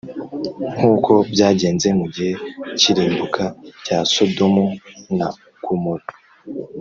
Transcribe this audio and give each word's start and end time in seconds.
nk 0.75 0.81
uko 0.93 1.11
byagenze 1.33 1.87
mu 1.99 2.05
gihe 2.13 2.33
cy 2.79 2.85
irimbuka 2.91 3.43
rya 3.81 3.99
Sodomu 4.13 4.65
na 5.17 5.27
Gomora 5.63 6.05